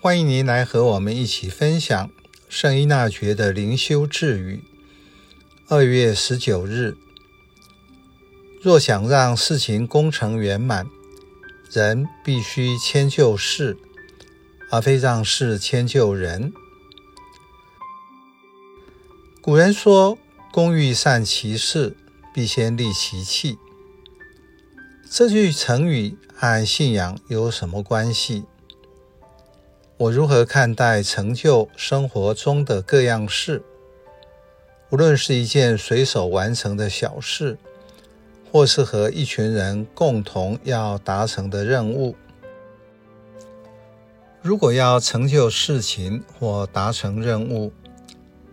[0.00, 2.08] 欢迎您来和我们一起分享
[2.48, 4.62] 圣依纳爵的灵修智语。
[5.66, 6.96] 二月十九日，
[8.62, 10.86] 若想让事情功成圆满，
[11.72, 13.76] 人必须迁就事，
[14.70, 16.52] 而非让事迁就人。
[19.42, 20.16] 古人说
[20.52, 21.96] ：“工欲善其事，
[22.32, 23.58] 必先利其器。”
[25.10, 28.44] 这句成语和信仰有什么关系？
[29.98, 33.60] 我如何看待成就生活中的各样事？
[34.90, 37.58] 无论是一件随手完成的小事，
[38.52, 42.14] 或是和一群人共同要达成的任务。
[44.40, 47.72] 如果要成就事情或达成任务，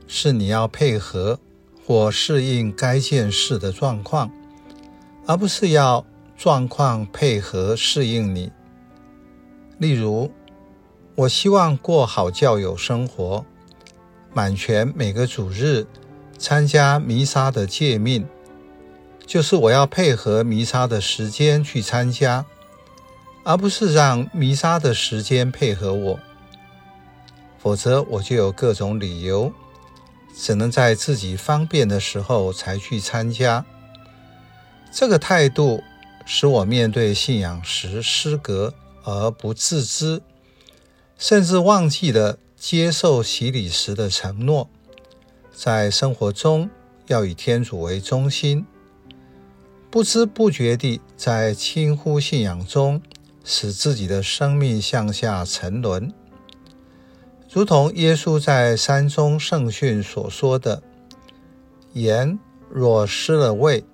[0.07, 1.39] 是你要配合
[1.85, 4.31] 或适应该件事的状况，
[5.27, 6.03] 而不是要
[6.35, 8.51] 状况配合适应你。
[9.77, 10.31] 例如，
[11.15, 13.45] 我希望过好教友生活，
[14.33, 15.87] 满全每个主日
[16.37, 18.27] 参加弥撒的诫命，
[19.25, 22.45] 就是我要配合弥撒的时间去参加，
[23.45, 26.19] 而不是让弥撒的时间配合我。
[27.59, 29.53] 否则我就有各种理由，
[30.35, 33.65] 只能在自己方便的时候才去参加。
[34.91, 35.81] 这个态度
[36.25, 38.73] 使我面对信仰时失格
[39.05, 40.21] 而不自知。
[41.17, 44.69] 甚至忘记了接受洗礼时的承诺，
[45.53, 46.69] 在生活中
[47.07, 48.65] 要以天主为中心，
[49.89, 53.01] 不知不觉地在轻忽信仰中，
[53.43, 56.13] 使自己的生命向下沉沦。
[57.49, 60.83] 如同耶稣在山中圣训所说的
[61.93, 62.37] ：“盐
[62.69, 63.85] 若失了味，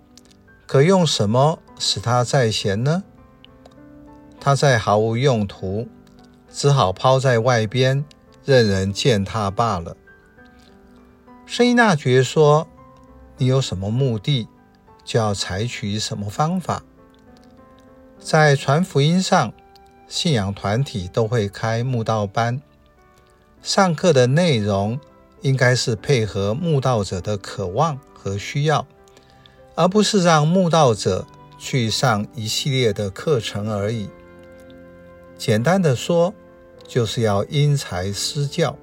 [0.65, 3.03] 可用什么使它再咸呢？
[4.39, 5.87] 它再毫无用途。”
[6.53, 8.03] 只好抛在外边，
[8.43, 9.95] 任人践踏罢了。
[11.45, 12.67] 圣依纳爵说
[13.37, 14.47] ：“你有什么目的，
[15.03, 16.83] 就要采取什么方法。
[18.19, 19.51] 在传福音上，
[20.07, 22.61] 信仰团体都会开慕道班，
[23.61, 24.99] 上课的内容
[25.41, 28.85] 应该是配合慕道者的渴望和需要，
[29.75, 31.25] 而不是让慕道者
[31.57, 34.09] 去上一系列的课程而已。
[35.37, 36.33] 简单的说，
[36.91, 38.75] 就是要因材施教，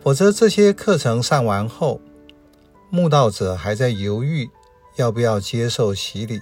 [0.00, 2.00] 否则这些课程上完后，
[2.88, 4.48] 慕道者还在犹豫
[4.96, 6.40] 要不要接受洗礼，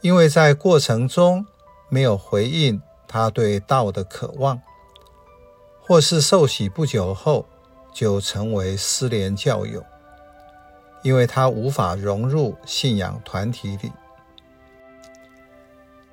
[0.00, 1.44] 因为在过程中
[1.90, 4.58] 没有回应他对道的渴望，
[5.82, 7.44] 或是受洗不久后
[7.92, 9.84] 就成为失联教友，
[11.02, 13.92] 因为他无法融入信仰团体里。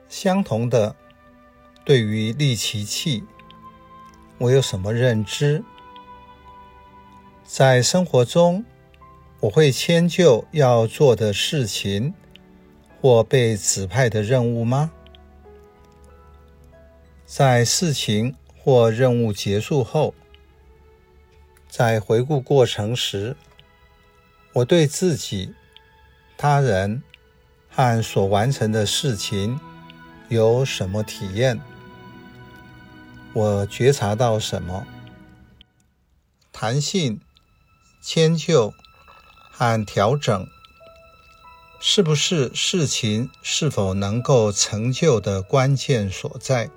[0.10, 0.94] 相同的。
[1.88, 3.24] 对于利其器，
[4.40, 5.64] 我有什么认知？
[7.46, 8.66] 在生活中，
[9.40, 12.14] 我会迁就要做的事情
[13.00, 14.92] 或被指派的任务吗？
[17.26, 20.14] 在事情或任务结束后，
[21.70, 23.34] 在回顾过程时，
[24.52, 25.54] 我对自己、
[26.36, 27.02] 他人
[27.70, 29.58] 和所完成的事情
[30.28, 31.58] 有什么体验？
[33.38, 34.88] 我觉察到什么？
[36.52, 37.22] 弹性、
[38.02, 38.74] 迁就
[39.52, 40.48] 和调整，
[41.80, 46.72] 是不是事情是否能够成就的关键所在？